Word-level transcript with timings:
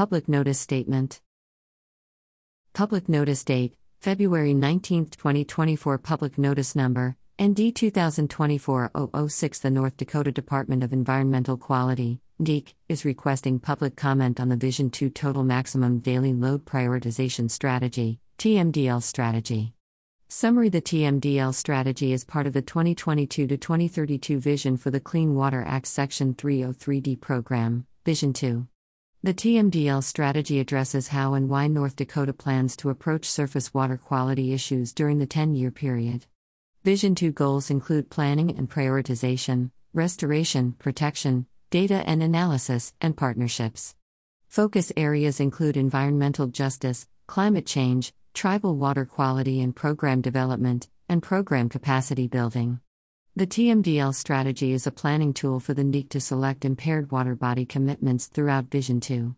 Public 0.00 0.30
Notice 0.30 0.58
Statement 0.58 1.20
Public 2.72 3.06
Notice 3.06 3.44
Date 3.44 3.74
February 4.00 4.54
19, 4.54 5.10
2024 5.10 5.98
Public 5.98 6.38
Notice 6.38 6.74
Number 6.74 7.18
ND 7.38 7.74
2024-006 7.74 9.60
The 9.60 9.70
North 9.70 9.98
Dakota 9.98 10.32
Department 10.32 10.82
of 10.82 10.94
Environmental 10.94 11.58
Quality 11.58 12.22
DEQ, 12.42 12.72
is 12.88 13.04
requesting 13.04 13.58
public 13.58 13.94
comment 13.94 14.40
on 14.40 14.48
the 14.48 14.56
Vision 14.56 14.88
2 14.88 15.10
Total 15.10 15.44
Maximum 15.44 15.98
Daily 15.98 16.32
Load 16.32 16.64
Prioritization 16.64 17.50
Strategy, 17.50 18.20
TMDL 18.38 19.02
strategy. 19.02 19.74
Summary 20.28 20.70
The 20.70 20.80
TMDL 20.80 21.52
strategy 21.54 22.14
is 22.14 22.24
part 22.24 22.46
of 22.46 22.54
the 22.54 22.62
2022 22.62 23.46
2032 23.46 24.40
Vision 24.40 24.78
for 24.78 24.90
the 24.90 24.98
Clean 24.98 25.34
Water 25.34 25.62
Act 25.68 25.88
Section 25.88 26.32
303D 26.32 27.20
program, 27.20 27.84
Vision 28.06 28.32
2. 28.32 28.66
The 29.22 29.34
TMDL 29.34 30.02
strategy 30.02 30.60
addresses 30.60 31.08
how 31.08 31.34
and 31.34 31.50
why 31.50 31.66
North 31.66 31.94
Dakota 31.94 32.32
plans 32.32 32.74
to 32.76 32.88
approach 32.88 33.26
surface 33.26 33.74
water 33.74 33.98
quality 33.98 34.54
issues 34.54 34.94
during 34.94 35.18
the 35.18 35.26
10 35.26 35.54
year 35.54 35.70
period. 35.70 36.24
Vision 36.84 37.14
2 37.14 37.30
goals 37.30 37.68
include 37.68 38.08
planning 38.08 38.56
and 38.56 38.70
prioritization, 38.70 39.72
restoration, 39.92 40.72
protection, 40.78 41.44
data 41.68 42.02
and 42.06 42.22
analysis, 42.22 42.94
and 43.02 43.14
partnerships. 43.14 43.94
Focus 44.48 44.90
areas 44.96 45.38
include 45.38 45.76
environmental 45.76 46.46
justice, 46.46 47.06
climate 47.26 47.66
change, 47.66 48.14
tribal 48.32 48.74
water 48.74 49.04
quality 49.04 49.60
and 49.60 49.76
program 49.76 50.22
development, 50.22 50.88
and 51.10 51.22
program 51.22 51.68
capacity 51.68 52.26
building. 52.26 52.80
The 53.36 53.46
TMDL 53.46 54.12
strategy 54.12 54.72
is 54.72 54.88
a 54.88 54.90
planning 54.90 55.32
tool 55.32 55.60
for 55.60 55.72
the 55.72 55.84
NDEQ 55.84 56.08
to 56.10 56.20
select 56.20 56.64
impaired 56.64 57.12
water 57.12 57.36
body 57.36 57.64
commitments 57.64 58.26
throughout 58.26 58.72
Vision 58.72 58.98
2. 58.98 59.36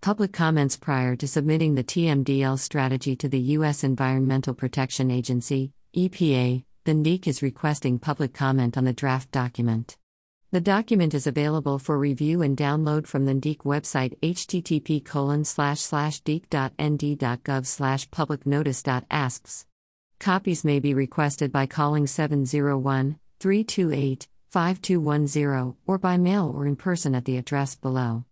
Public 0.00 0.32
comments 0.32 0.76
prior 0.76 1.16
to 1.16 1.26
submitting 1.26 1.74
the 1.74 1.82
TMDL 1.82 2.56
strategy 2.56 3.16
to 3.16 3.28
the 3.28 3.40
U.S. 3.56 3.82
Environmental 3.82 4.54
Protection 4.54 5.10
Agency, 5.10 5.72
EPA, 5.96 6.64
the 6.84 6.92
NDEQ 6.92 7.26
is 7.26 7.42
requesting 7.42 7.98
public 7.98 8.32
comment 8.32 8.78
on 8.78 8.84
the 8.84 8.92
draft 8.92 9.32
document. 9.32 9.96
The 10.52 10.60
document 10.60 11.12
is 11.12 11.26
available 11.26 11.80
for 11.80 11.98
review 11.98 12.42
and 12.42 12.56
download 12.56 13.08
from 13.08 13.26
the 13.26 13.32
NDEQ 13.32 13.58
website 13.64 14.16
http 14.20 15.04
colon 15.04 15.44
slash 15.44 15.80
slash 15.80 16.20
deq.nd.gov 16.20 17.66
slash 17.66 18.08
public 18.12 18.46
notice 18.46 18.84
asks. 19.10 19.66
Copies 20.20 20.64
may 20.64 20.78
be 20.78 20.94
requested 20.94 21.50
by 21.50 21.66
calling 21.66 22.06
701 22.06 23.18
328 23.42 24.28
5210 24.50 25.74
or 25.84 25.98
by 25.98 26.16
mail 26.16 26.52
or 26.54 26.64
in 26.64 26.76
person 26.76 27.12
at 27.12 27.24
the 27.24 27.36
address 27.36 27.74
below. 27.74 28.24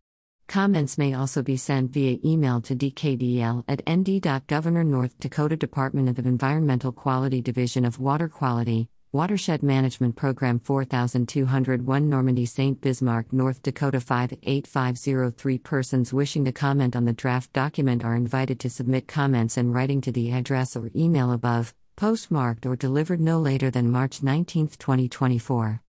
Comments 0.47 0.97
may 0.97 1.14
also 1.14 1.42
be 1.42 1.56
sent 1.56 1.91
via 1.91 2.19
email 2.25 2.61
to 2.61 2.77
dkdl 2.77 3.64
at 3.66 3.83
nd.governor 3.91 4.84
North 4.84 5.19
Dakota 5.19 5.56
Department 5.56 6.08
of 6.08 6.25
Environmental 6.25 6.92
Quality 6.92 7.42
Division 7.42 7.84
of 7.84 7.98
Water 7.98 8.28
Quality, 8.28 8.88
Watershed 9.11 9.64
Management 9.64 10.14
Program 10.14 10.61
4201 10.61 12.08
Normandy 12.08 12.47
St. 12.47 12.81
Bismarck, 12.81 13.33
North 13.33 13.62
Dakota 13.62 13.98
58503 13.98 15.58
Persons 15.58 16.12
wishing 16.12 16.44
to 16.44 16.53
comment 16.53 16.94
on 16.94 17.05
the 17.05 17.12
draft 17.12 17.53
document 17.53 18.05
are 18.05 18.14
invited 18.14 18.61
to 18.61 18.70
submit 18.70 19.08
comments 19.08 19.56
in 19.56 19.72
writing 19.72 20.00
to 20.03 20.12
the 20.12 20.31
address 20.31 20.77
or 20.77 20.88
email 20.94 21.33
above, 21.33 21.75
postmarked 22.01 22.65
or 22.65 22.77
delivered 22.77 23.20
no 23.20 23.39
later 23.39 23.70
than 23.70 23.91
March 23.91 24.23
19, 24.23 24.69
2024. 24.69 25.83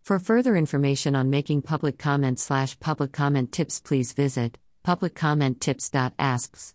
For 0.00 0.18
further 0.18 0.56
information 0.56 1.14
on 1.14 1.28
making 1.28 1.60
public 1.60 1.98
comment 1.98 2.40
slash 2.40 2.80
public 2.80 3.12
comment 3.12 3.52
tips, 3.52 3.78
please 3.78 4.14
visit 4.14 4.56
publiccommenttips.asks. 4.86 6.74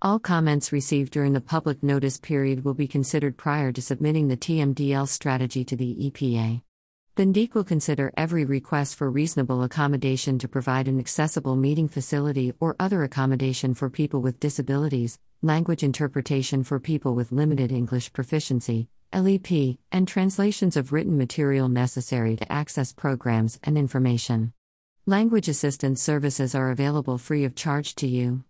All 0.00 0.18
comments 0.18 0.72
received 0.72 1.12
during 1.12 1.34
the 1.34 1.42
public 1.42 1.82
notice 1.82 2.16
period 2.16 2.64
will 2.64 2.72
be 2.72 2.88
considered 2.88 3.36
prior 3.36 3.72
to 3.72 3.82
submitting 3.82 4.28
the 4.28 4.38
TMDL 4.38 5.06
strategy 5.06 5.62
to 5.66 5.76
the 5.76 6.10
EPA. 6.10 6.62
NDEQ 7.20 7.52
will 7.52 7.64
consider 7.64 8.10
every 8.16 8.46
request 8.46 8.96
for 8.96 9.10
reasonable 9.10 9.62
accommodation 9.62 10.38
to 10.38 10.48
provide 10.48 10.88
an 10.88 10.98
accessible 10.98 11.54
meeting 11.54 11.86
facility 11.86 12.54
or 12.60 12.76
other 12.80 13.02
accommodation 13.02 13.74
for 13.74 13.90
people 13.90 14.22
with 14.22 14.40
disabilities, 14.40 15.18
language 15.42 15.82
interpretation 15.82 16.64
for 16.64 16.80
people 16.80 17.14
with 17.14 17.30
limited 17.30 17.72
English 17.72 18.14
proficiency, 18.14 18.88
LEP, 19.12 19.76
and 19.92 20.08
translations 20.08 20.78
of 20.78 20.94
written 20.94 21.18
material 21.18 21.68
necessary 21.68 22.36
to 22.36 22.50
access 22.50 22.90
programs 22.94 23.60
and 23.64 23.76
information. 23.76 24.54
Language 25.04 25.48
assistance 25.48 26.00
services 26.00 26.54
are 26.54 26.70
available 26.70 27.18
free 27.18 27.44
of 27.44 27.54
charge 27.54 27.94
to 27.96 28.06
you. 28.06 28.44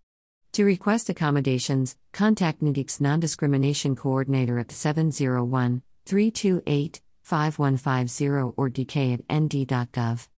To 0.53 0.65
request 0.65 1.09
accommodations, 1.09 1.97
contact 2.13 2.63
NDEQ's 2.63 3.01
Non 3.01 3.19
Discrimination 3.19 3.97
Coordinator 3.97 4.61
at 4.61 4.71
701 4.71 5.83
328 6.07 7.01
5150 7.31 8.55
or 8.57 8.69
dk 8.69 9.15
at 9.15 9.21
nd.gov. 9.29 10.29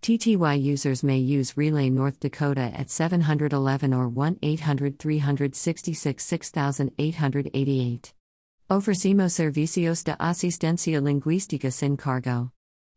TTY 0.00 0.62
users 0.62 1.04
may 1.04 1.18
use 1.18 1.56
Relay 1.58 1.90
North 1.90 2.20
Dakota 2.20 2.72
at 2.74 2.88
711 2.88 3.92
or 3.92 4.08
1 4.08 4.38
800 4.42 4.98
366 4.98 6.22
6888. 6.22 8.14
Ofrecemos 8.70 9.32
servicios 9.32 10.04
de 10.04 10.16
asistencia 10.18 11.00
lingüística 11.02 11.70
sin 11.70 11.96
cargo. 11.98 12.52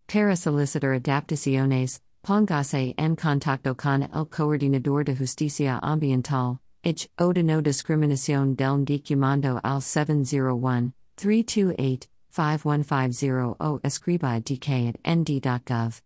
Para 0.07 0.35
solicitar 0.35 0.95
adaptaciones, 0.95 1.99
póngase 2.23 2.93
en 2.97 3.15
contacto 3.17 3.75
con 3.75 4.03
el 4.03 4.25
coordinador 4.25 5.03
de 5.03 5.15
justicia 5.15 5.79
ambiental, 5.81 6.59
h 6.85 7.09
o 7.17 7.33
de 7.33 7.43
no 7.43 7.61
discriminación 7.61 8.55
del 8.55 8.85
DQ 8.85 9.61
al 9.63 9.81
701 9.81 10.93
328 11.17 12.07
5150 12.31 13.55
o 13.59 13.79
escriba 13.83 14.37
a 14.37 14.41
dk 14.41 14.89
at 14.89 14.97
nd.gov. 15.05 16.01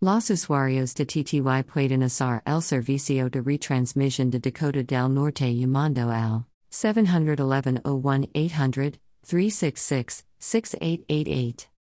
Los 0.00 0.30
usuarios 0.30 0.94
de 0.94 1.06
TTY 1.06 1.62
pueden 1.62 2.02
usar 2.02 2.42
el 2.46 2.60
servicio 2.60 3.30
de 3.30 3.40
retransmisión 3.40 4.30
de 4.30 4.38
Dakota 4.38 4.82
del 4.82 5.08
Norte 5.08 5.54
llamando 5.54 6.10
al 6.10 6.46
711 6.70 7.80
01 7.84 8.26
800 8.34 8.98
366 9.22 10.24
6888. 10.38 11.75